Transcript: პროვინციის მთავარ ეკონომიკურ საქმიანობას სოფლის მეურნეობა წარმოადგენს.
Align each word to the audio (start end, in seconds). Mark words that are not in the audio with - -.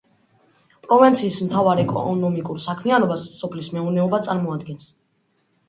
პროვინციის 0.85 1.37
მთავარ 1.49 1.83
ეკონომიკურ 1.83 2.63
საქმიანობას 2.65 3.29
სოფლის 3.45 3.73
მეურნეობა 3.79 4.25
წარმოადგენს. 4.31 4.93